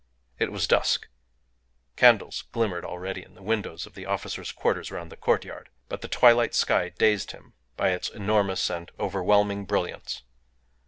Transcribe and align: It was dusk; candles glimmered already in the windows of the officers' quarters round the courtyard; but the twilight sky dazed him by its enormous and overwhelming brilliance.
It 0.39 0.51
was 0.51 0.65
dusk; 0.65 1.07
candles 1.95 2.45
glimmered 2.51 2.83
already 2.83 3.21
in 3.23 3.35
the 3.35 3.43
windows 3.43 3.85
of 3.85 3.93
the 3.93 4.07
officers' 4.07 4.51
quarters 4.51 4.89
round 4.89 5.11
the 5.11 5.15
courtyard; 5.15 5.69
but 5.89 6.01
the 6.01 6.07
twilight 6.07 6.55
sky 6.55 6.89
dazed 6.89 7.29
him 7.33 7.53
by 7.77 7.89
its 7.91 8.09
enormous 8.09 8.71
and 8.71 8.89
overwhelming 8.99 9.65
brilliance. 9.65 10.23